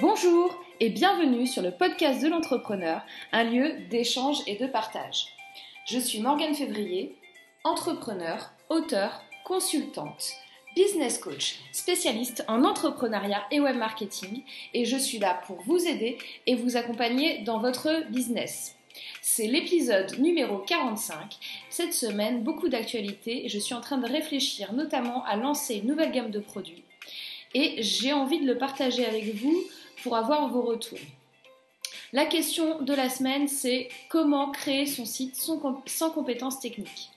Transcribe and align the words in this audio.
Bonjour 0.00 0.58
et 0.80 0.88
bienvenue 0.88 1.46
sur 1.46 1.60
le 1.60 1.70
podcast 1.70 2.22
de 2.22 2.28
l'entrepreneur, 2.28 3.02
un 3.30 3.44
lieu 3.44 3.74
d'échange 3.90 4.38
et 4.46 4.56
de 4.56 4.66
partage. 4.66 5.26
Je 5.86 5.98
suis 5.98 6.20
Morgane 6.20 6.54
Février, 6.54 7.14
entrepreneur, 7.62 8.50
auteur, 8.70 9.22
consultante, 9.44 10.32
business 10.74 11.18
coach, 11.18 11.60
spécialiste 11.72 12.42
en 12.48 12.64
entrepreneuriat 12.64 13.44
et 13.50 13.60
web 13.60 13.76
marketing 13.76 14.42
et 14.72 14.86
je 14.86 14.96
suis 14.96 15.18
là 15.18 15.40
pour 15.46 15.60
vous 15.60 15.86
aider 15.86 16.16
et 16.46 16.54
vous 16.54 16.78
accompagner 16.78 17.42
dans 17.42 17.58
votre 17.58 18.10
business. 18.10 18.74
C'est 19.20 19.46
l'épisode 19.46 20.18
numéro 20.18 20.58
45. 20.58 21.36
Cette 21.68 21.94
semaine, 21.94 22.42
beaucoup 22.42 22.70
d'actualités 22.70 23.46
je 23.46 23.58
suis 23.58 23.74
en 23.74 23.82
train 23.82 23.98
de 23.98 24.10
réfléchir 24.10 24.72
notamment 24.72 25.22
à 25.26 25.36
lancer 25.36 25.76
une 25.76 25.88
nouvelle 25.88 26.12
gamme 26.12 26.30
de 26.30 26.40
produits. 26.40 26.82
Et 27.54 27.82
j'ai 27.82 28.14
envie 28.14 28.40
de 28.40 28.46
le 28.46 28.56
partager 28.56 29.04
avec 29.04 29.34
vous 29.34 29.62
pour 30.02 30.16
avoir 30.16 30.48
vos 30.48 30.62
retours. 30.62 30.98
La 32.12 32.26
question 32.26 32.82
de 32.82 32.92
la 32.92 33.08
semaine, 33.08 33.48
c'est 33.48 33.88
comment 34.10 34.50
créer 34.50 34.86
son 34.86 35.04
site 35.04 35.36
sans 35.36 36.10
compétences 36.10 36.60
techniques. 36.60 37.10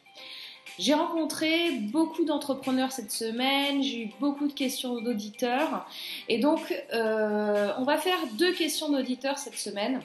J'ai 0.77 0.93
rencontré 0.93 1.71
beaucoup 1.79 2.25
d'entrepreneurs 2.25 2.91
cette 2.91 3.11
semaine, 3.11 3.81
j'ai 3.81 4.03
eu 4.03 4.09
beaucoup 4.19 4.47
de 4.47 4.53
questions 4.53 4.99
d'auditeurs 4.99 5.87
et 6.27 6.37
donc 6.37 6.73
euh, 6.93 7.71
on 7.77 7.83
va 7.83 7.97
faire 7.97 8.17
deux 8.33 8.51
questions 8.53 8.89
d'auditeurs 8.89 9.37
cette 9.37 9.57
semaine. 9.57 10.01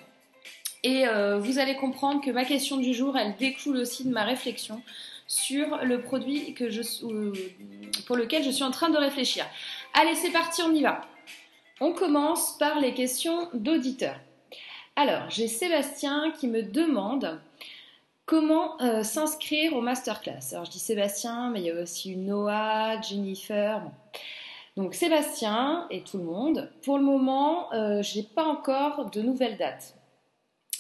Et 0.83 1.07
euh, 1.09 1.39
vous 1.39 1.59
allez 1.59 1.75
comprendre 1.77 2.23
que 2.25 2.31
ma 2.31 2.45
question 2.45 2.77
du 2.77 2.95
jour, 2.95 3.19
elle 3.19 3.35
découle 3.37 3.77
aussi 3.79 4.05
de 4.05 4.11
ma 4.11 4.25
réflexion 4.25 4.81
sur 5.27 5.79
le 5.85 6.01
produit 6.01 6.55
euh, 6.61 7.33
pour 8.07 8.17
lequel 8.17 8.45
je 8.45 8.51
suis 8.51 8.65
en 8.65 8.71
train 8.71 8.91
de 8.91 8.97
réfléchir. 8.97 9.45
Allez, 9.95 10.15
c'est 10.15 10.31
parti, 10.31 10.63
on 10.63 10.73
y 10.73 10.83
va. 10.83 11.03
On 11.81 11.93
commence 11.93 12.59
par 12.59 12.79
les 12.79 12.93
questions 12.93 13.49
d'auditeurs. 13.55 14.21
Alors, 14.97 15.31
j'ai 15.31 15.49
Sébastien 15.49 16.31
qui 16.39 16.47
me 16.47 16.63
demande 16.63 17.41
comment 18.27 18.79
euh, 18.83 19.03
s'inscrire 19.03 19.75
au 19.75 19.81
masterclass. 19.81 20.53
Alors, 20.53 20.67
je 20.67 20.73
dis 20.73 20.79
Sébastien, 20.79 21.49
mais 21.51 21.61
il 21.61 21.67
y 21.67 21.71
a 21.71 21.81
aussi 21.81 22.17
Noah, 22.17 23.01
Jennifer. 23.01 23.81
Donc, 24.77 24.95
Sébastien 24.95 25.87
et 25.91 26.03
tout 26.03 26.19
le 26.19 26.25
monde. 26.25 26.71
Pour 26.85 26.99
le 26.99 27.05
moment, 27.05 27.73
euh, 27.73 28.03
je 28.03 28.19
n'ai 28.19 28.25
pas 28.25 28.45
encore 28.45 29.11
de 29.11 29.23
nouvelles 29.23 29.57
dates. 29.57 29.95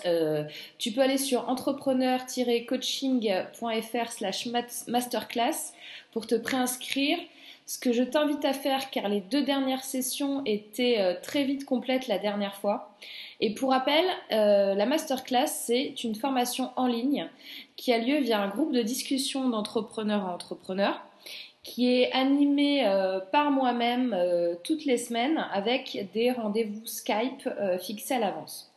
Euh, 0.04 0.44
tu 0.76 0.92
peux 0.92 1.00
aller 1.00 1.18
sur 1.18 1.48
entrepreneur-coaching.fr 1.48 4.12
slash 4.12 4.48
masterclass 4.86 5.72
pour 6.12 6.26
te 6.26 6.34
préinscrire. 6.34 7.18
Ce 7.70 7.78
que 7.78 7.92
je 7.92 8.02
t'invite 8.02 8.44
à 8.44 8.52
faire, 8.52 8.90
car 8.90 9.08
les 9.08 9.20
deux 9.20 9.44
dernières 9.44 9.84
sessions 9.84 10.42
étaient 10.44 10.96
euh, 10.98 11.14
très 11.22 11.44
vite 11.44 11.64
complètes 11.64 12.08
la 12.08 12.18
dernière 12.18 12.56
fois. 12.56 12.96
Et 13.38 13.54
pour 13.54 13.70
rappel, 13.70 14.04
euh, 14.32 14.74
la 14.74 14.86
masterclass, 14.86 15.46
c'est 15.46 16.02
une 16.02 16.16
formation 16.16 16.70
en 16.74 16.88
ligne 16.88 17.28
qui 17.76 17.92
a 17.92 17.98
lieu 17.98 18.18
via 18.18 18.40
un 18.40 18.48
groupe 18.48 18.72
de 18.72 18.82
discussion 18.82 19.48
d'entrepreneurs 19.48 20.26
à 20.26 20.34
entrepreneurs 20.34 21.00
qui 21.62 21.94
est 21.94 22.10
animé 22.10 22.84
euh, 22.86 23.20
par 23.20 23.52
moi-même 23.52 24.16
toutes 24.64 24.84
les 24.84 24.96
semaines 24.96 25.46
avec 25.52 26.08
des 26.12 26.32
rendez-vous 26.32 26.84
Skype 26.86 27.48
fixés 27.80 28.14
à 28.14 28.18
l'avance. 28.18 28.72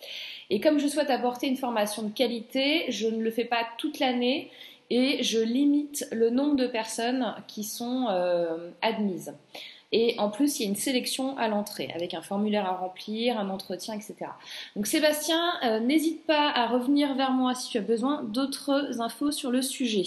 Et 0.51 0.59
comme 0.59 0.77
je 0.77 0.87
souhaite 0.87 1.09
apporter 1.09 1.47
une 1.47 1.57
formation 1.57 2.03
de 2.03 2.11
qualité, 2.11 2.85
je 2.89 3.07
ne 3.07 3.23
le 3.23 3.31
fais 3.31 3.45
pas 3.45 3.65
toute 3.79 3.97
l'année 3.97 4.51
et 4.93 5.23
je 5.23 5.39
limite 5.39 6.07
le 6.11 6.29
nombre 6.29 6.55
de 6.55 6.67
personnes 6.67 7.33
qui 7.47 7.63
sont 7.63 8.09
euh, 8.11 8.69
admises. 8.83 9.33
Et 9.91 10.13
en 10.19 10.29
plus, 10.29 10.59
il 10.59 10.63
y 10.63 10.65
a 10.67 10.69
une 10.69 10.75
sélection 10.75 11.35
à 11.37 11.47
l'entrée 11.47 11.89
avec 11.95 12.13
un 12.13 12.21
formulaire 12.21 12.67
à 12.67 12.77
remplir, 12.77 13.39
un 13.39 13.49
entretien, 13.49 13.95
etc. 13.95 14.15
Donc 14.75 14.85
Sébastien, 14.85 15.41
euh, 15.63 15.79
n'hésite 15.79 16.27
pas 16.27 16.47
à 16.49 16.67
revenir 16.67 17.15
vers 17.15 17.31
moi 17.31 17.55
si 17.55 17.71
tu 17.71 17.79
as 17.79 17.81
besoin 17.81 18.21
d'autres 18.21 19.01
infos 19.01 19.31
sur 19.31 19.49
le 19.49 19.63
sujet. 19.63 20.03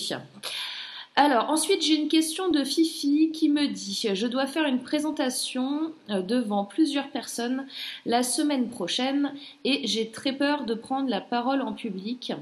Alors 1.17 1.51
ensuite, 1.51 1.83
j'ai 1.83 1.97
une 1.97 2.09
question 2.09 2.49
de 2.49 2.63
Fifi 2.63 3.33
qui 3.33 3.49
me 3.49 3.67
dit 3.67 4.09
Je 4.15 4.27
dois 4.29 4.47
faire 4.47 4.67
une 4.67 4.83
présentation 4.83 5.93
euh, 6.11 6.23
devant 6.23 6.65
plusieurs 6.65 7.09
personnes 7.09 7.67
la 8.05 8.23
semaine 8.23 8.69
prochaine 8.69 9.35
et 9.65 9.85
j'ai 9.85 10.11
très 10.13 10.33
peur 10.33 10.65
de 10.65 10.75
prendre 10.75 11.09
la 11.09 11.21
parole 11.21 11.61
en 11.61 11.73
public. 11.73 12.33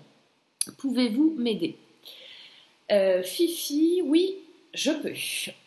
Pouvez-vous 0.76 1.34
m'aider? 1.38 1.78
Euh, 2.93 3.22
Fifi, 3.22 4.03
oui, 4.05 4.37
je 4.75 4.91
peux. 4.91 5.15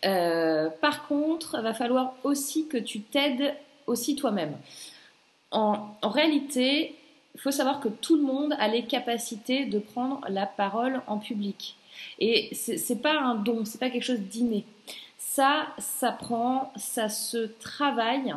Euh, 0.06 0.70
par 0.82 1.08
contre, 1.08 1.62
va 1.62 1.74
falloir 1.74 2.16
aussi 2.24 2.68
que 2.68 2.78
tu 2.78 3.02
t'aides 3.02 3.56
aussi 3.88 4.16
toi-même. 4.16 4.58
En, 5.52 5.96
réalité, 6.04 6.96
il 7.34 7.42
faut 7.42 7.52
savoir 7.52 7.80
que 7.80 7.88
tout 7.88 8.18
le 8.18 8.24
monde 8.24 8.54
a 8.60 8.68
les 8.68 8.84
capacités 8.84 9.66
de 9.66 9.80
prendre 9.80 10.22
la 10.28 10.46
parole 10.46 11.02
en 11.08 11.18
public. 11.18 11.76
Et 12.20 12.54
c'est 12.54 13.02
pas 13.02 13.18
un 13.18 13.36
don, 13.36 13.66
c'est 13.66 13.80
pas 13.80 13.90
quelque 13.90 14.04
chose 14.04 14.20
d'inné. 14.20 14.66
Ça, 15.18 15.68
ça 15.78 16.12
prend, 16.12 16.72
ça 16.76 17.10
se 17.10 17.38
travaille. 17.60 18.34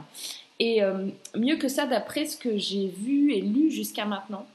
Et 0.61 0.83
euh, 0.83 1.09
mieux 1.35 1.57
que 1.57 1.69
ça, 1.69 1.87
d'après 1.87 2.27
ce 2.27 2.37
que 2.37 2.57
j'ai 2.57 2.89
vu 2.89 3.33
et 3.33 3.41
lu 3.41 3.71
jusqu'à 3.71 4.05
maintenant, 4.05 4.47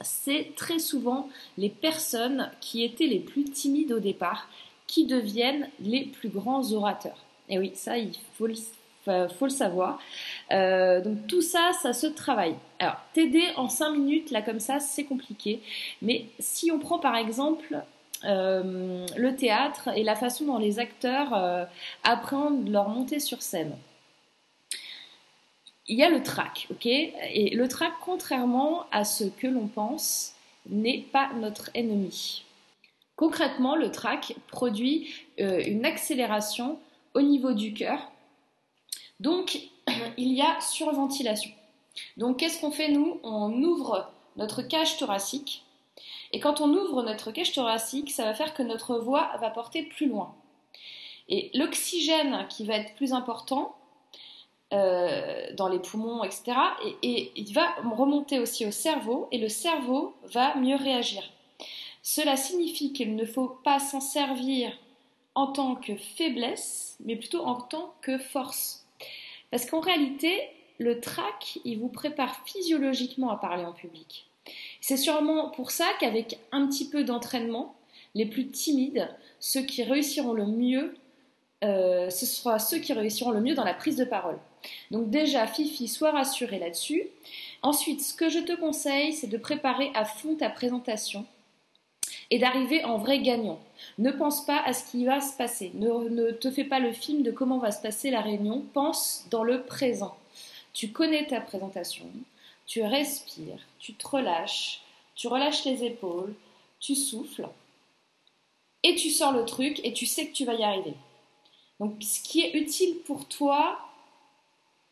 c'est 0.00 0.52
très 0.56 0.78
souvent 0.78 1.28
les 1.56 1.68
personnes 1.68 2.50
qui 2.60 2.84
étaient 2.84 3.06
les 3.06 3.18
plus 3.18 3.44
timides 3.44 3.92
au 3.92 3.98
départ 3.98 4.48
qui 4.86 5.06
deviennent 5.06 5.68
les 5.80 6.04
plus 6.04 6.28
grands 6.28 6.72
orateurs. 6.72 7.24
Et 7.48 7.58
oui, 7.58 7.72
ça, 7.74 7.98
il 7.98 8.12
faut 8.34 8.46
le, 8.46 8.54
savoir. 9.48 9.98
Euh, 10.50 11.00
donc 11.00 11.26
tout 11.26 11.42
ça, 11.42 11.70
ça 11.80 11.92
se 11.92 12.06
travaille. 12.06 12.54
Alors, 12.78 12.96
t'aider 13.14 13.44
en 13.56 13.68
5 13.68 13.92
minutes, 13.92 14.30
là 14.30 14.42
comme 14.42 14.60
ça, 14.60 14.80
c'est 14.80 15.04
compliqué. 15.04 15.60
Mais 16.02 16.26
si 16.38 16.70
on 16.70 16.78
prend 16.78 16.98
par 16.98 17.16
exemple 17.16 17.82
euh, 18.24 19.06
le 19.16 19.36
théâtre 19.36 19.90
et 19.94 20.02
la 20.02 20.14
façon 20.14 20.44
dont 20.46 20.58
les 20.58 20.78
acteurs 20.78 21.34
euh, 21.34 21.64
apprennent 22.04 22.70
leur 22.70 22.88
montée 22.88 23.20
sur 23.20 23.42
scène 23.42 23.72
il 25.88 25.98
y 25.98 26.02
a 26.02 26.10
le 26.10 26.22
trac, 26.22 26.68
ok? 26.70 26.86
Et 26.86 27.50
le 27.54 27.66
trac, 27.66 27.92
contrairement 28.02 28.84
à 28.92 29.04
ce 29.04 29.24
que 29.24 29.46
l'on 29.46 29.66
pense, 29.66 30.34
n'est 30.68 31.00
pas 31.00 31.30
notre 31.34 31.70
ennemi. 31.74 32.44
Concrètement, 33.16 33.74
le 33.74 33.90
trac 33.90 34.34
produit 34.48 35.12
euh, 35.40 35.62
une 35.66 35.84
accélération 35.84 36.78
au 37.14 37.22
niveau 37.22 37.52
du 37.52 37.72
cœur. 37.72 38.12
Donc, 39.18 39.58
il 40.18 40.32
y 40.34 40.42
a 40.42 40.60
surventilation. 40.60 41.50
Donc, 42.16 42.38
qu'est-ce 42.38 42.60
qu'on 42.60 42.70
fait 42.70 42.88
nous? 42.90 43.18
On 43.22 43.50
ouvre 43.62 44.10
notre 44.36 44.62
cage 44.62 44.98
thoracique. 44.98 45.64
Et 46.32 46.38
quand 46.38 46.60
on 46.60 46.68
ouvre 46.68 47.02
notre 47.02 47.32
cage 47.32 47.52
thoracique, 47.52 48.10
ça 48.10 48.24
va 48.24 48.34
faire 48.34 48.54
que 48.54 48.62
notre 48.62 48.98
voix 48.98 49.32
va 49.40 49.50
porter 49.50 49.82
plus 49.82 50.06
loin. 50.06 50.34
Et 51.28 51.50
l'oxygène 51.54 52.46
qui 52.48 52.66
va 52.66 52.74
être 52.74 52.94
plus 52.94 53.12
important 53.12 53.74
euh, 54.74 55.46
dans 55.54 55.68
les 55.68 55.78
poumons, 55.78 56.22
etc. 56.24 56.52
Et, 57.02 57.32
il 57.36 57.52
va 57.54 57.74
remonter 57.96 58.38
aussi 58.38 58.66
au 58.66 58.70
cerveau 58.70 59.28
et 59.32 59.38
le 59.38 59.48
cerveau 59.48 60.14
va 60.24 60.56
mieux 60.56 60.76
réagir. 60.76 61.22
Cela 62.02 62.36
signifie 62.36 62.92
qu'il 62.92 63.16
ne 63.16 63.24
faut 63.24 63.48
pas 63.64 63.78
s'en 63.78 64.00
servir 64.00 64.70
en 65.34 65.46
tant 65.46 65.74
que 65.74 65.96
faiblesse, 65.96 66.96
mais 67.04 67.16
plutôt 67.16 67.44
en 67.44 67.54
tant 67.54 67.94
que 68.02 68.18
force. 68.18 68.86
Parce 69.50 69.64
qu'en 69.64 69.80
réalité, 69.80 70.38
le 70.78 71.00
trac, 71.00 71.58
il 71.64 71.78
vous 71.78 71.88
prépare 71.88 72.44
physiologiquement 72.46 73.30
à 73.30 73.36
parler 73.36 73.64
en 73.64 73.72
public. 73.72 74.26
C'est 74.80 74.96
sûrement 74.96 75.50
pour 75.50 75.70
ça 75.70 75.86
qu'avec 75.98 76.38
un 76.52 76.66
petit 76.66 76.88
peu 76.88 77.04
d'entraînement, 77.04 77.74
les 78.14 78.26
plus 78.26 78.48
timides, 78.48 79.08
ceux 79.40 79.62
qui 79.62 79.82
réussiront 79.82 80.32
le 80.32 80.46
mieux, 80.46 80.94
euh, 81.64 82.10
ce 82.10 82.26
sera 82.26 82.58
ceux 82.58 82.78
qui 82.78 82.92
réussiront 82.92 83.30
le 83.30 83.40
mieux 83.40 83.54
dans 83.54 83.64
la 83.64 83.74
prise 83.74 83.96
de 83.96 84.04
parole. 84.04 84.38
Donc 84.90 85.10
déjà, 85.10 85.46
Fifi, 85.46 85.88
sois 85.88 86.10
rassurée 86.10 86.58
là-dessus. 86.58 87.08
Ensuite, 87.62 88.00
ce 88.00 88.14
que 88.14 88.28
je 88.28 88.38
te 88.38 88.54
conseille, 88.54 89.12
c'est 89.12 89.26
de 89.26 89.36
préparer 89.36 89.90
à 89.94 90.04
fond 90.04 90.36
ta 90.36 90.50
présentation 90.50 91.26
et 92.30 92.38
d'arriver 92.38 92.84
en 92.84 92.98
vrai 92.98 93.20
gagnant. 93.20 93.58
Ne 93.98 94.10
pense 94.10 94.44
pas 94.44 94.60
à 94.60 94.72
ce 94.72 94.90
qui 94.90 95.04
va 95.04 95.20
se 95.20 95.36
passer. 95.36 95.72
Ne, 95.74 96.08
ne, 96.08 96.30
te 96.30 96.50
fais 96.50 96.64
pas 96.64 96.78
le 96.78 96.92
film 96.92 97.22
de 97.22 97.30
comment 97.30 97.58
va 97.58 97.72
se 97.72 97.82
passer 97.82 98.10
la 98.10 98.20
réunion. 98.20 98.64
Pense 98.72 99.26
dans 99.30 99.44
le 99.44 99.62
présent. 99.62 100.16
Tu 100.72 100.92
connais 100.92 101.26
ta 101.26 101.40
présentation, 101.40 102.06
tu 102.66 102.82
respires, 102.82 103.58
tu 103.80 103.94
te 103.94 104.06
relâches, 104.06 104.82
tu 105.16 105.26
relâches 105.26 105.64
les 105.64 105.82
épaules, 105.82 106.34
tu 106.78 106.94
souffles 106.94 107.48
et 108.84 108.94
tu 108.94 109.10
sors 109.10 109.32
le 109.32 109.44
truc 109.44 109.80
et 109.82 109.92
tu 109.92 110.06
sais 110.06 110.28
que 110.28 110.32
tu 110.32 110.44
vas 110.44 110.54
y 110.54 110.62
arriver. 110.62 110.94
Donc 111.80 111.94
ce 112.00 112.20
qui 112.22 112.40
est 112.40 112.54
utile 112.54 112.96
pour 113.06 113.26
toi 113.26 113.78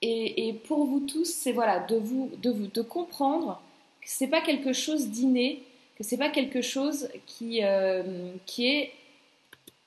et, 0.03 0.55
pour 0.69 0.85
vous 0.85 1.00
tous, 1.00 1.25
c'est 1.25 1.53
voilà, 1.53 1.81
de 1.81 1.97
vous, 1.97 2.31
de 2.43 2.50
vous, 2.50 2.67
de 2.67 2.83
comprendre 2.83 3.61
que 4.00 4.09
c'est 4.09 4.29
pas 4.29 4.41
quelque 4.41 4.73
chose 4.73 5.09
d'inné, 5.09 5.62
que 5.97 6.05
c'est 6.05 6.19
pas 6.19 6.29
quelque 6.29 6.61
chose 6.61 7.09
qui, 7.27 7.65
euh, 7.65 8.33
est 8.59 8.93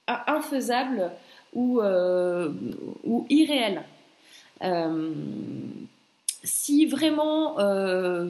infaisable 0.08 1.12
ou, 1.54 1.80
euh, 1.80 2.52
irréel. 3.30 3.84
Euh, 4.64 5.14
si 6.50 6.86
vraiment 6.88 7.60
euh, 7.60 8.28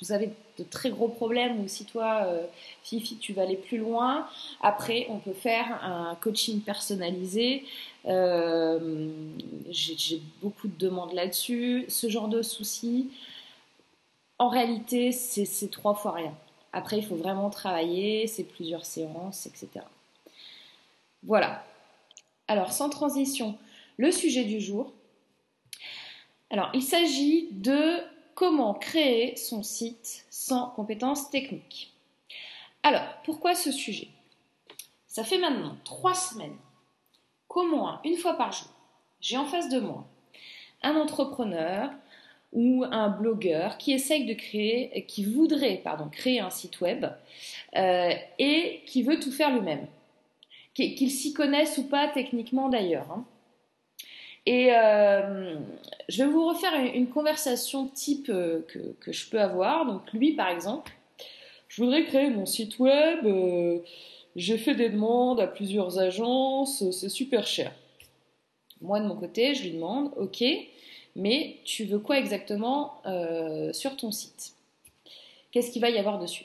vous 0.00 0.12
avez 0.12 0.30
de 0.58 0.64
très 0.64 0.90
gros 0.90 1.08
problèmes 1.08 1.62
ou 1.62 1.68
si 1.68 1.84
toi, 1.84 2.22
euh, 2.24 2.46
Fifi, 2.82 3.18
tu 3.18 3.34
vas 3.34 3.42
aller 3.42 3.56
plus 3.56 3.78
loin, 3.78 4.26
après 4.62 5.06
on 5.10 5.18
peut 5.18 5.34
faire 5.34 5.84
un 5.84 6.16
coaching 6.20 6.62
personnalisé. 6.62 7.64
Euh, 8.06 9.08
j'ai 9.68 10.20
beaucoup 10.42 10.68
de 10.68 10.78
demandes 10.78 11.12
là-dessus. 11.12 11.84
Ce 11.88 12.08
genre 12.08 12.28
de 12.28 12.40
soucis, 12.40 13.10
en 14.38 14.48
réalité, 14.48 15.12
c'est 15.12 15.70
trois 15.70 15.94
fois 15.94 16.12
rien. 16.12 16.34
Après, 16.72 16.98
il 16.98 17.04
faut 17.04 17.16
vraiment 17.16 17.50
travailler, 17.50 18.26
c'est 18.26 18.44
plusieurs 18.44 18.84
séances, 18.84 19.46
etc. 19.46 19.68
Voilà. 21.22 21.64
Alors, 22.48 22.72
sans 22.72 22.90
transition, 22.90 23.56
le 23.96 24.10
sujet 24.10 24.44
du 24.44 24.60
jour. 24.60 24.92
Alors, 26.50 26.70
il 26.74 26.82
s'agit 26.82 27.48
de 27.52 28.00
comment 28.34 28.74
créer 28.74 29.34
son 29.36 29.62
site 29.62 30.26
sans 30.30 30.70
compétences 30.70 31.30
techniques. 31.30 31.92
Alors, 32.82 33.02
pourquoi 33.24 33.54
ce 33.54 33.72
sujet? 33.72 34.08
Ça 35.06 35.24
fait 35.24 35.38
maintenant 35.38 35.76
trois 35.84 36.14
semaines 36.14 36.56
qu'au 37.48 37.64
moins 37.64 38.00
une 38.04 38.16
fois 38.16 38.34
par 38.34 38.52
jour, 38.52 38.68
j'ai 39.20 39.36
en 39.36 39.46
face 39.46 39.68
de 39.70 39.80
moi 39.80 40.06
un 40.82 40.94
entrepreneur 40.94 41.90
ou 42.52 42.84
un 42.90 43.08
blogueur 43.08 43.76
qui 43.76 43.92
essaye 43.92 44.24
de 44.24 44.34
créer, 44.34 45.04
qui 45.06 45.24
voudrait 45.24 45.80
pardon, 45.82 46.08
créer 46.08 46.40
un 46.40 46.50
site 46.50 46.80
web 46.80 47.06
euh, 47.76 48.12
et 48.38 48.82
qui 48.86 49.02
veut 49.02 49.18
tout 49.18 49.32
faire 49.32 49.52
lui-même. 49.52 49.86
Qu'il 50.74 51.10
s'y 51.10 51.32
connaisse 51.32 51.78
ou 51.78 51.88
pas 51.88 52.08
techniquement 52.08 52.68
d'ailleurs. 52.68 53.10
Hein. 53.10 53.24
Et 54.46 54.72
euh, 54.72 55.56
je 56.08 56.22
vais 56.22 56.30
vous 56.30 56.46
refaire 56.48 56.72
une, 56.94 57.08
conversation 57.08 57.88
type 57.88 58.28
euh, 58.28 58.60
que, 59.00 59.12
je 59.12 59.28
peux 59.28 59.40
avoir. 59.40 59.86
Donc 59.86 60.12
lui, 60.12 60.32
par 60.32 60.48
exemple, 60.48 60.92
je 61.66 61.82
voudrais 61.82 62.04
créer 62.04 62.30
mon 62.30 62.46
site 62.46 62.78
web. 62.78 63.26
Euh, 63.26 63.80
j'ai 64.36 64.56
fait 64.56 64.76
des 64.76 64.88
demandes 64.88 65.40
à 65.40 65.48
plusieurs 65.48 65.98
agences. 65.98 66.88
C'est 66.92 67.08
super 67.08 67.44
cher. 67.44 67.72
Moi, 68.80 69.00
de 69.00 69.06
mon 69.06 69.16
côté, 69.16 69.54
je 69.54 69.64
lui 69.64 69.72
demande, 69.72 70.12
ok, 70.16 70.44
mais 71.16 71.56
tu 71.64 71.84
veux 71.84 71.98
quoi 71.98 72.18
exactement 72.18 73.02
sur 73.72 73.96
ton 73.96 74.12
site? 74.12 74.52
Qu'est-ce 75.50 75.70
qu'il 75.70 75.80
va 75.80 75.88
y 75.88 75.98
avoir 75.98 76.18
dessus? 76.18 76.44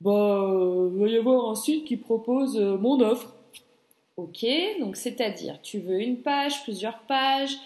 Bah, 0.00 0.48
il 0.94 0.98
va 0.98 1.08
y 1.08 1.16
avoir 1.18 1.50
un 1.50 1.54
site 1.54 1.84
qui 1.84 1.98
propose 1.98 2.58
mon 2.58 2.98
offre. 3.00 3.34
Ok, 4.16 4.46
donc 4.78 4.94
c'est-à-dire, 4.96 5.60
tu 5.60 5.80
veux 5.80 6.00
une 6.00 6.18
page, 6.18 6.62
plusieurs 6.62 7.00
pages, 7.00 7.56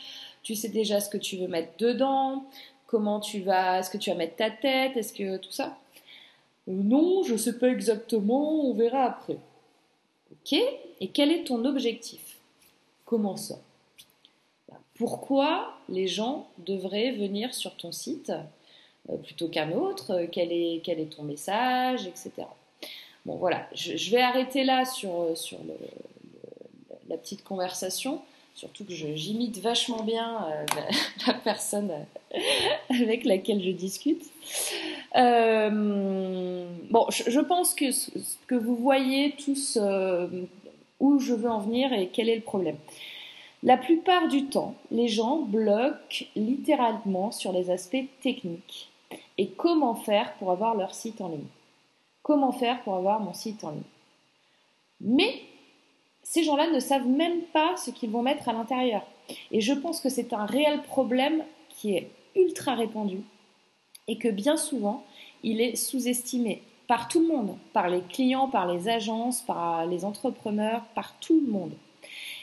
tu 0.43 0.55
sais 0.55 0.71
déjà 0.71 0.99
ce 0.99 1.11
que 1.11 1.19
tu 1.19 1.37
veux 1.37 1.47
mettre 1.47 1.77
dedans, 1.79 2.45
comment 2.87 3.21
tu 3.21 3.41
vas, 3.41 3.81
est-ce 3.81 3.91
que 3.91 3.99
tu 3.99 4.09
vas 4.09 4.17
mettre 4.17 4.37
ta 4.37 4.51
tête, 4.51 4.97
est-ce 4.97 5.13
que 5.13 5.37
tout 5.37 5.51
ça? 5.53 5.77
Euh, 6.69 6.73
Non, 6.73 7.23
je 7.23 7.35
ne 7.35 7.39
sais 7.39 7.59
pas 7.59 7.69
exactement, 7.69 8.65
on 8.65 8.73
verra 8.73 9.05
après. 9.05 9.37
Ok, 10.33 10.55
et 10.55 11.09
quel 11.09 11.33
est 11.33 11.45
ton 11.45 11.67
objectif? 11.67 12.39
Comment 13.05 13.37
ça? 13.37 13.59
Bah, 14.71 14.79
Pourquoi 14.95 15.75
les 15.91 16.07
gens 16.07 16.49
devraient 16.59 17.13
venir 17.13 17.53
sur 17.55 17.77
ton 17.77 17.93
site 17.93 18.33
euh, 19.11 19.17
plutôt 19.19 19.49
qu'un 19.49 19.73
autre 19.73 20.27
quel 20.33 20.51
est, 20.51 20.81
quel 20.83 20.99
est 20.99 21.15
ton 21.15 21.25
message, 21.25 22.07
etc. 22.07 22.33
Bon 23.27 23.37
voilà, 23.37 23.69
je, 23.75 23.97
je 23.99 24.11
vais 24.11 24.23
arrêter 24.23 24.65
là 24.65 24.87
sur, 24.87 25.37
sur 25.37 25.59
le, 25.65 25.75
la 27.09 27.17
petite 27.17 27.45
conversation. 27.45 28.21
Surtout 28.55 28.85
que 28.85 28.93
j'imite 28.93 29.59
vachement 29.59 30.03
bien 30.03 30.45
euh, 30.51 30.67
la, 31.29 31.35
personne 31.35 31.93
euh, 31.93 32.39
avec 32.91 33.25
laquelle 33.25 33.63
je 33.63 33.71
discute. 33.71 34.25
Euh, 35.17 36.67
bon, 36.91 37.07
je, 37.11 37.41
pense 37.41 37.75
que, 37.75 37.87
que 38.49 38.57
vous 38.57 38.75
voyez 38.75 39.33
tous 39.33 39.79
où 40.99 41.21
je 41.21 41.35
veux 41.35 41.49
en 41.49 41.61
venir 41.61 41.93
et 41.93 42.09
quel 42.09 42.29
est 42.29 42.35
le 42.35 42.43
problème. 42.43 42.77
La 43.63 43.77
plupart 43.77 44.29
du 44.29 44.47
temps, 44.47 44.75
les 44.91 45.09
gens 45.09 45.39
bloquent 45.39 46.25
littéralement 46.37 47.31
sur 47.31 47.53
les 47.53 47.71
aspects 47.71 48.07
techniques. 48.23 48.89
Et 49.37 49.49
comment 49.49 49.95
faire 49.95 50.35
pour 50.35 50.51
avoir 50.51 50.75
leur 50.75 50.95
site 50.95 51.21
en 51.21 51.29
ligne? 51.29 51.47
Comment 52.23 52.53
faire 52.53 52.83
pour 52.83 52.95
avoir 52.97 53.21
mon 53.21 53.35
site 53.35 53.63
en 53.63 53.71
ligne? 53.71 53.83
Mais 55.01 55.43
ces 56.31 56.45
gens-là 56.45 56.71
ne 56.71 56.79
savent 56.79 57.09
même 57.09 57.41
pas 57.55 57.75
ce 57.79 57.91
qu'ils 57.91 58.11
vont 58.11 58.21
mettre 58.21 58.51
à 58.51 58.53
l'intérieur. 58.53 59.03
Et 59.51 59.63
je 59.63 59.73
pense 59.73 59.99
que 60.03 60.11
c'est 60.11 60.35
un 60.35 60.45
réel 60.45 60.83
problème 60.83 61.43
qui 61.71 61.95
est 61.95 62.11
ultra 62.37 62.75
répandu 62.75 63.23
et 64.09 64.19
que 64.19 64.29
bien 64.29 64.59
souvent, 64.59 65.07
il 65.43 65.63
est 65.63 65.75
sous-estimé 65.75 66.63
par 66.87 67.09
tout 67.09 67.21
le 67.21 67.29
monde, 67.29 67.57
par 67.73 67.89
les 67.89 68.03
clients, 68.03 68.47
par 68.47 68.71
les 68.71 68.91
agences, 68.91 69.41
par 69.41 69.87
les 69.87 70.05
entrepreneurs, 70.05 70.83
par 70.95 71.19
tout 71.19 71.41
le 71.41 71.51
monde. 71.51 71.73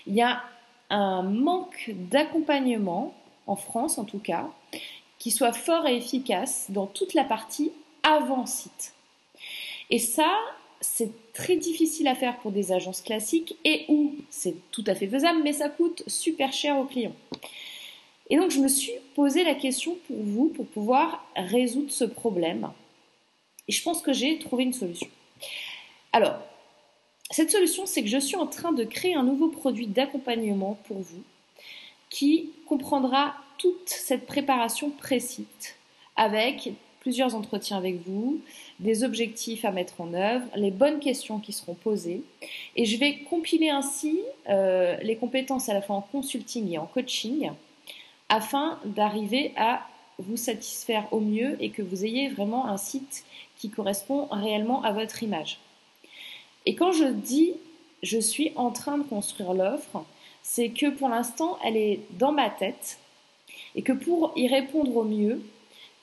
Il 0.07 0.15
y 0.15 0.23
a 0.23 0.41
un 0.89 1.21
manque 1.21 1.91
d'accompagnement, 1.93 3.13
en 3.45 3.55
France 3.55 3.99
en 3.99 4.03
tout 4.03 4.17
cas, 4.17 4.49
qui 5.19 5.29
soit 5.29 5.53
fort 5.53 5.85
et 5.85 5.95
efficace 5.95 6.65
dans 6.69 6.87
toute 6.87 7.13
la 7.13 7.23
partie 7.23 7.71
avant 8.01 8.47
site. 8.47 8.95
Et 9.91 9.99
ça, 9.99 10.33
c'est 10.81 11.11
très 11.35 11.57
difficile 11.57 12.07
à 12.07 12.15
faire 12.15 12.37
pour 12.37 12.51
des 12.51 12.71
agences 12.71 13.01
classiques 13.01 13.55
et 13.63 13.85
où 13.89 14.15
c'est 14.29 14.55
tout 14.71 14.83
à 14.87 14.95
fait 14.95 15.07
faisable, 15.07 15.41
mais 15.43 15.53
ça 15.53 15.69
coûte 15.69 16.01
super 16.07 16.51
cher 16.51 16.77
aux 16.79 16.85
clients. 16.85 17.15
Et 18.29 18.37
donc 18.37 18.49
je 18.49 18.59
me 18.59 18.67
suis 18.67 18.93
posé 19.13 19.43
la 19.43 19.53
question 19.53 19.97
pour 20.07 20.17
vous, 20.17 20.47
pour 20.47 20.65
pouvoir 20.65 21.27
résoudre 21.35 21.91
ce 21.91 22.05
problème. 22.05 22.71
Et 23.67 23.71
je 23.71 23.83
pense 23.83 24.01
que 24.01 24.13
j'ai 24.13 24.39
trouvé 24.39 24.63
une 24.63 24.73
solution. 24.73 25.07
Alors, 26.13 26.39
cette 27.31 27.51
solution, 27.51 27.85
c'est 27.85 28.01
que 28.01 28.09
je 28.09 28.19
suis 28.19 28.35
en 28.37 28.47
train 28.47 28.71
de 28.71 28.83
créer 28.83 29.15
un 29.15 29.23
nouveau 29.23 29.49
produit 29.49 29.87
d'accompagnement 29.87 30.79
pour 30.87 30.99
vous 30.99 31.23
qui 32.09 32.51
comprendra 32.67 33.35
toute 33.57 33.89
cette 33.89 34.25
préparation 34.25 34.89
précise 34.89 35.45
avec 36.15 36.71
plusieurs 37.05 37.35
entretiens 37.35 37.77
avec 37.77 38.01
vous, 38.07 38.41
des 38.79 39.03
objectifs 39.03 39.63
à 39.63 39.69
mettre 39.69 40.01
en 40.01 40.15
œuvre, 40.15 40.43
les 40.55 40.71
bonnes 40.71 40.99
questions 40.99 41.37
qui 41.37 41.53
seront 41.53 41.75
posées. 41.75 42.23
Et 42.75 42.85
je 42.85 42.97
vais 42.97 43.19
compiler 43.29 43.69
ainsi 43.69 44.21
euh, 44.49 44.97
les 45.03 45.15
compétences 45.15 45.69
à 45.69 45.75
la 45.75 45.83
fois 45.83 45.97
en 45.97 46.01
consulting 46.01 46.67
et 46.71 46.79
en 46.79 46.87
coaching 46.87 47.51
afin 48.29 48.79
d'arriver 48.85 49.51
à 49.55 49.87
vous 50.17 50.35
satisfaire 50.35 51.07
au 51.11 51.19
mieux 51.19 51.57
et 51.59 51.69
que 51.69 51.83
vous 51.83 52.05
ayez 52.05 52.27
vraiment 52.29 52.65
un 52.65 52.77
site 52.77 53.23
qui 53.59 53.69
correspond 53.69 54.25
réellement 54.31 54.81
à 54.81 54.91
votre 54.91 55.21
image. 55.21 55.59
Et 56.65 56.73
quand 56.73 56.91
je 56.91 57.05
dis 57.05 57.53
je 58.01 58.17
suis 58.17 58.51
en 58.55 58.71
train 58.71 58.97
de 58.97 59.03
construire 59.03 59.53
l'offre, 59.53 60.03
c'est 60.41 60.69
que 60.69 60.89
pour 60.89 61.09
l'instant 61.09 61.59
elle 61.63 61.77
est 61.77 61.99
dans 62.17 62.31
ma 62.31 62.49
tête 62.49 62.97
et 63.75 63.83
que 63.83 63.93
pour 63.93 64.33
y 64.35 64.47
répondre 64.47 64.97
au 64.97 65.03
mieux, 65.03 65.43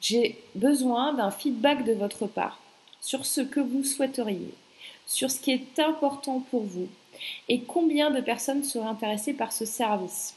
j'ai 0.03 0.37
besoin 0.55 1.15
d'un 1.15 1.31
feedback 1.31 1.85
de 1.85 1.93
votre 1.93 2.27
part 2.27 2.61
sur 3.01 3.25
ce 3.25 3.41
que 3.41 3.61
vous 3.61 3.85
souhaiteriez, 3.85 4.53
sur 5.07 5.31
ce 5.31 5.41
qui 5.41 5.53
est 5.53 5.79
important 5.79 6.41
pour 6.51 6.65
vous 6.65 6.89
et 7.49 7.63
combien 7.63 8.11
de 8.11 8.21
personnes 8.21 8.65
seraient 8.65 8.89
intéressées 8.89 9.33
par 9.33 9.53
ce 9.53 9.65
service. 9.65 10.35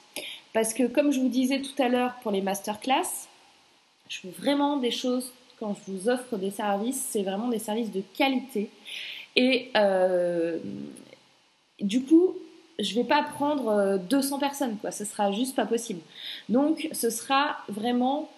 Parce 0.54 0.74
que 0.74 0.88
comme 0.88 1.12
je 1.12 1.20
vous 1.20 1.30
disais 1.30 1.62
tout 1.62 1.82
à 1.82 1.90
l'heure 1.90 2.16
pour 2.22 2.32
les 2.32 2.42
masterclass, 2.42 3.28
je 4.08 4.20
veux 4.24 4.34
vraiment 4.34 4.78
des 4.78 4.92
choses, 4.92 5.34
quand 5.60 5.76
je 5.76 5.92
vous 5.92 6.10
offre 6.10 6.38
des 6.38 6.52
services, 6.52 7.04
c'est 7.10 7.24
vraiment 7.24 7.48
des 7.48 7.60
services 7.60 7.92
de 7.92 8.04
qualité. 8.16 8.70
Et 9.36 9.72
euh, 9.76 10.60
du 11.82 12.04
coup, 12.04 12.36
je 12.78 12.92
ne 12.92 13.02
vais 13.02 13.08
pas 13.08 13.24
prendre 13.24 13.98
200 13.98 14.36
euh, 14.36 14.40
personnes, 14.40 14.78
quoi. 14.78 14.92
Ce 14.92 15.06
sera 15.06 15.32
juste 15.32 15.56
pas 15.56 15.66
possible. 15.66 16.02
Donc, 16.50 16.88
ce 16.92 17.10
sera 17.10 17.58
vraiment 17.68 18.30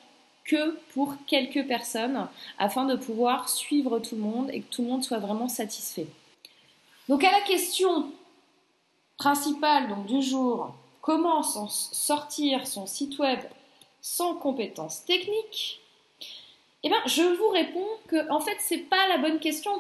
que 0.48 0.80
pour 0.94 1.14
quelques 1.28 1.68
personnes 1.68 2.28
afin 2.58 2.86
de 2.86 2.96
pouvoir 2.96 3.50
suivre 3.50 4.00
tout 4.00 4.16
le 4.16 4.22
monde 4.22 4.50
et 4.52 4.62
que 4.62 4.74
tout 4.74 4.82
le 4.82 4.88
monde 4.88 5.04
soit 5.04 5.20
vraiment 5.20 5.50
satisfait. 5.50 6.08
Donc 7.10 7.24
à 7.24 7.32
la 7.32 7.42
question 7.42 8.12
principale 9.18 9.90
donc, 9.90 10.06
du 10.06 10.22
jour, 10.22 10.74
comment 11.02 11.44
sortir 11.44 12.66
son 12.66 12.88
site 12.88 13.20
web 13.20 13.40
sans 14.02 14.36
compétences 14.36 15.06
techniques? 15.06 15.82
Eh 16.84 16.90
bien, 16.90 17.02
je 17.06 17.24
vous 17.24 17.50
réponds 17.50 17.88
que 18.08 18.30
en 18.32 18.40
fait, 18.40 18.56
c'est 18.60 18.78
pas 18.78 19.08
la 19.10 19.18
bonne 19.18 19.40
question. 19.40 19.72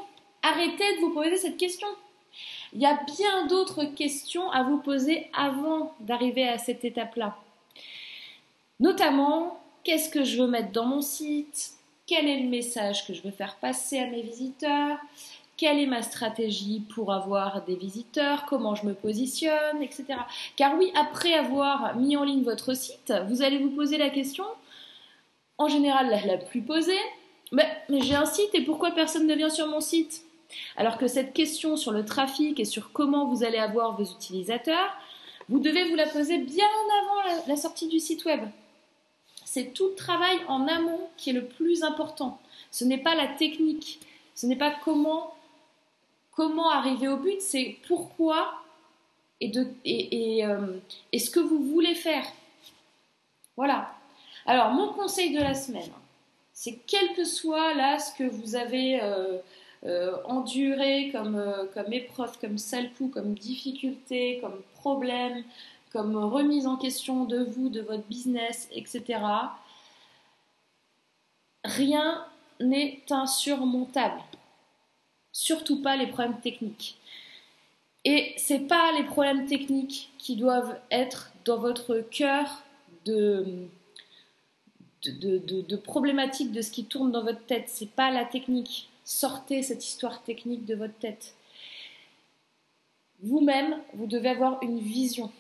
Arrêtez 0.42 0.96
de 0.96 1.02
vous 1.02 1.12
poser 1.12 1.38
cette 1.38 1.58
question. 1.58 1.88
Il 2.74 2.82
y 2.82 2.86
a 2.86 3.00
bien 3.18 3.48
d'autres 3.48 3.86
questions 3.86 4.52
à 4.52 4.64
vous 4.64 4.78
poser 4.78 5.30
avant 5.34 5.94
d'arriver 6.00 6.48
à 6.48 6.58
cette 6.58 6.84
étape-là. 6.84 7.38
Notamment, 8.80 9.60
qu'est-ce 9.88 10.10
que 10.10 10.26
je 10.26 10.42
veux 10.42 10.50
mettre 10.50 10.74
dans 10.74 10.86
mon 10.86 11.02
site, 11.02 11.72
quel 12.06 12.28
est 12.28 12.42
le 12.42 12.50
message 12.50 13.08
que 13.08 13.14
je 13.14 13.22
veux 13.22 13.32
faire 13.32 13.56
passer 13.56 13.98
à 14.00 14.08
mes 14.08 14.22
visiteurs, 14.22 14.98
quelle 15.56 15.80
est 15.80 15.86
ma 15.86 16.02
stratégie 16.02 16.82
pour 16.94 17.14
avoir 17.14 17.64
des 17.64 17.78
visiteurs, 17.78 18.46
comment 18.48 18.76
je 18.76 18.86
me 18.86 18.94
positionne, 18.94 19.82
etc. 19.82 20.08
Car 20.58 20.78
oui, 20.78 20.92
après 20.94 21.34
avoir 21.36 21.96
mis 21.96 22.18
en 22.18 22.26
ligne 22.26 22.44
votre 22.44 22.74
site, 22.74 23.14
vous 23.30 23.44
allez 23.44 23.60
vous 23.60 23.70
poser 23.70 23.98
la 23.98 24.10
question, 24.10 24.44
en 25.58 25.70
général 25.70 26.10
la, 26.26 26.38
plus 26.38 26.62
posée, 26.62 27.00
mais, 27.54 27.66
mais 27.88 28.02
j'ai 28.02 28.16
un 28.16 28.26
site 28.26 28.54
et 28.56 28.66
pourquoi 28.66 28.92
personne 28.92 29.26
ne 29.26 29.36
vient 29.36 29.50
sur 29.50 29.70
mon 29.70 29.80
site? 29.80 30.26
Alors 30.76 30.98
que 30.98 31.08
cette 31.08 31.32
question 31.32 31.78
sur 31.78 31.94
le 31.94 32.04
trafic 32.04 32.60
et 32.60 32.66
sur 32.66 32.92
comment 32.92 33.30
vous 33.30 33.46
allez 33.46 33.58
avoir 33.58 33.96
vos 33.96 34.04
utilisateurs, 34.04 34.98
vous 35.48 35.60
devez 35.60 35.90
vous 35.90 35.96
la 35.96 36.08
poser 36.08 36.40
bien 36.40 36.68
avant 37.02 37.38
la, 37.48 37.56
sortie 37.56 37.88
du 37.88 38.02
site 38.02 38.26
web. 38.26 38.42
C'est 39.58 39.74
tout 39.74 39.88
le 39.88 39.96
travail 39.96 40.38
en 40.48 40.68
amont 40.68 41.10
qui 41.18 41.32
est 41.32 41.34
le 41.34 41.48
plus 41.48 41.82
important. 41.82 42.40
Ce 42.70 42.86
n'est 42.86 43.00
pas 43.00 43.16
la 43.16 43.26
technique, 43.26 44.00
ce 44.36 44.46
n'est 44.46 44.56
pas 44.56 44.72
comment, 44.86 45.34
arriver 46.70 47.08
au 47.08 47.18
but, 47.18 47.42
c'est 47.42 47.76
pourquoi 47.88 48.54
euh, 49.42 49.66
et 49.84 51.18
ce 51.18 51.32
que 51.32 51.40
vous 51.40 51.64
voulez 51.64 51.96
faire. 51.96 52.24
Voilà. 53.56 53.96
Alors, 54.46 54.70
mon 54.70 54.94
conseil 54.94 55.34
de 55.34 55.40
la 55.40 55.56
semaine, 55.56 55.90
c'est 56.54 56.78
quel 56.86 57.16
que 57.16 57.26
soit 57.26 57.74
là 57.74 57.98
ce 57.98 58.14
que 58.16 58.30
vous 58.30 58.56
avez 58.56 59.02
euh, 59.02 59.40
euh, 59.88 60.18
enduré 60.26 61.10
comme, 61.12 61.44
comme 61.74 61.92
épreuve, 61.94 62.38
comme 62.40 62.60
sale 62.60 62.94
coup, 62.94 63.08
comme 63.08 63.34
difficulté, 63.34 64.38
comme 64.40 64.62
problème, 64.76 65.44
comme 65.98 66.16
remise 66.16 66.68
en 66.68 66.76
question 66.78 67.26
de 67.26 67.40
vous, 67.40 67.70
de 67.70 67.82
votre 67.82 68.04
business, 68.04 68.70
etc. 68.72 69.20
Rien 71.64 72.24
n'est 72.60 73.02
insurmontable. 73.10 74.22
Surtout 75.32 75.82
pas 75.82 75.98
les 75.98 76.06
problèmes 76.06 76.40
techniques. 76.40 77.00
Et 78.06 78.36
c'est 78.38 78.68
pas 78.68 78.92
les 78.92 79.06
problèmes 79.06 79.48
techniques 79.48 80.12
qui 80.20 80.36
doivent 80.36 80.80
être 80.92 81.32
dans 81.46 81.58
votre 81.58 81.96
cœur 82.12 82.62
de, 83.06 83.68
de, 85.04 85.76
problématiques 85.78 86.52
de 86.52 86.62
ce 86.62 86.70
qui 86.70 86.86
tourne 86.86 87.12
dans 87.12 87.24
votre 87.24 87.44
tête. 87.48 87.70
C'est 87.70 87.90
pas 87.90 88.12
la 88.12 88.24
technique. 88.24 88.88
Sortez 89.04 89.64
cette 89.64 89.84
histoire 89.84 90.22
technique 90.22 90.64
de 90.66 90.76
votre 90.76 91.00
tête. 91.00 91.34
Vous-même, 93.24 93.80
vous 93.96 94.06
devez 94.06 94.30
avoir 94.30 94.62
une 94.62 94.78
vision. 94.78 95.32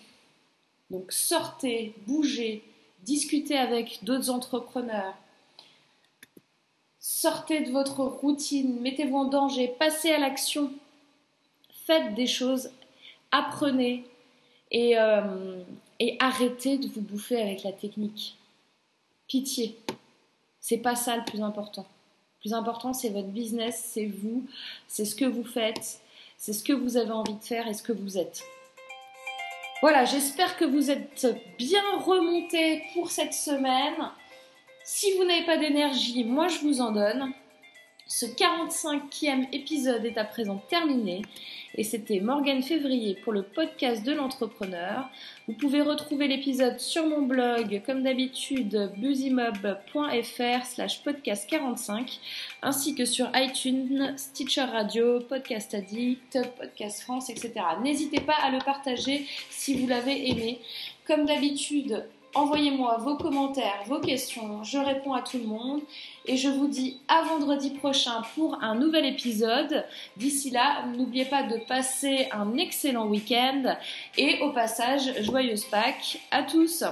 Donc 0.89 1.11
sortez, 1.11 1.93
bougez, 2.05 2.63
discutez 3.03 3.57
avec 3.57 3.99
d'autres 4.03 4.29
entrepreneurs. 4.29 5.15
Sortez 6.99 7.61
de 7.61 7.71
votre 7.71 8.03
routine, 8.03 8.79
mettez-vous 8.81 9.17
en 9.17 9.25
danger, 9.25 9.73
passez 9.79 10.11
à 10.11 10.19
l'action. 10.19 10.71
Faites 11.85 12.15
des 12.15 12.27
choses, 12.27 12.69
apprenez 13.31 14.05
et, 14.71 14.97
euh, 14.97 15.61
et 15.99 16.17
arrêtez 16.19 16.77
de 16.77 16.87
vous 16.87 17.01
bouffer 17.01 17.41
avec 17.41 17.63
la 17.63 17.71
technique. 17.71 18.37
Pitié. 19.27 19.77
C'est 20.59 20.77
pas 20.77 20.95
ça 20.95 21.15
le 21.15 21.23
plus 21.23 21.41
important. 21.41 21.85
Le 22.35 22.39
plus 22.41 22.53
important, 22.53 22.93
c'est 22.93 23.09
votre 23.09 23.29
business, 23.29 23.89
c'est 23.93 24.05
vous, 24.05 24.45
c'est 24.87 25.05
ce 25.05 25.15
que 25.15 25.25
vous 25.25 25.45
faites, 25.45 26.01
c'est 26.37 26.53
ce 26.53 26.63
que 26.63 26.73
vous 26.73 26.97
avez 26.97 27.11
envie 27.11 27.35
de 27.35 27.43
faire 27.43 27.67
et 27.67 27.73
ce 27.73 27.83
que 27.83 27.93
vous 27.93 28.17
êtes. 28.17 28.43
Voilà, 29.81 30.05
j'espère 30.05 30.57
que 30.57 30.65
vous 30.65 30.89
êtes 30.89 31.27
bien 31.59 31.83
remonté 31.99 32.81
pour 32.93 33.11
cette 33.11 33.33
semaine. 33.33 34.09
Si 34.83 35.13
vous 35.13 35.23
n'avez 35.23 35.45
pas 35.45 35.57
d'énergie, 35.57 36.23
moi 36.23 36.47
je 36.47 36.59
vous 36.59 36.81
en 36.81 36.91
donne. 36.91 37.31
Ce 38.07 38.25
45e 38.25 39.53
épisode 39.53 40.03
est 40.05 40.17
à 40.17 40.23
présent 40.23 40.57
terminé 40.69 41.21
et 41.77 41.83
c'était 41.83 42.19
Morgane 42.19 42.63
Février 42.63 43.15
pour 43.23 43.31
le 43.31 43.43
podcast 43.43 44.03
de 44.03 44.11
l'entrepreneur. 44.11 45.07
Vous 45.47 45.53
pouvez 45.53 45.81
retrouver 45.81 46.27
l'épisode 46.27 46.79
sur 46.79 47.05
mon 47.05 47.21
blog 47.21 47.83
comme 47.85 48.01
d'habitude 48.01 48.91
busymob.fr 48.97 50.65
slash 50.65 51.03
podcast 51.03 51.47
45 51.47 52.19
ainsi 52.63 52.95
que 52.95 53.05
sur 53.05 53.29
iTunes, 53.35 54.13
Stitcher 54.17 54.63
Radio, 54.63 55.19
Podcast 55.19 55.75
Addict, 55.75 56.39
Podcast 56.59 57.01
France, 57.01 57.29
etc. 57.29 57.53
N'hésitez 57.83 58.21
pas 58.21 58.35
à 58.41 58.49
le 58.49 58.57
partager 58.57 59.27
si 59.51 59.75
vous 59.75 59.87
l'avez 59.87 60.29
aimé. 60.31 60.59
Comme 61.05 61.25
d'habitude, 61.25 62.03
Envoyez-moi 62.37 62.97
vos 62.99 63.15
commentaires, 63.15 63.81
vos 63.87 63.99
questions, 63.99 64.63
je 64.63 64.77
réponds 64.77 65.13
à 65.13 65.23
tout 65.23 65.39
le 65.39 65.45
monde 65.45 65.81
et 66.27 66.37
je 66.37 66.47
vous 66.47 66.67
dis 66.67 66.99
à 67.07 67.23
vendredi 67.23 67.71
prochain 67.71 68.21
pour 68.35 68.61
un 68.61 68.75
nouvel 68.75 69.07
épisode. 69.07 69.83
D'ici 70.17 70.51
là, 70.51 70.85
n'oubliez 70.95 71.25
pas 71.25 71.41
de 71.41 71.57
passer 71.67 72.29
un 72.31 72.55
excellent 72.57 73.07
week-end 73.07 73.75
et 74.19 74.39
au 74.41 74.51
passage, 74.51 75.23
joyeuse 75.23 75.65
Pâques 75.65 76.19
à 76.29 76.43
tous. 76.43 76.83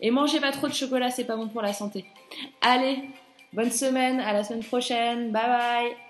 Et 0.00 0.10
mangez 0.10 0.40
pas 0.40 0.50
trop 0.50 0.66
de 0.66 0.74
chocolat, 0.74 1.10
c'est 1.10 1.26
pas 1.26 1.36
bon 1.36 1.46
pour 1.46 1.62
la 1.62 1.72
santé. 1.72 2.04
Allez, 2.60 2.98
bonne 3.52 3.70
semaine, 3.70 4.18
à 4.18 4.32
la 4.32 4.42
semaine 4.42 4.64
prochaine, 4.64 5.30
bye 5.30 5.46
bye 5.46 6.07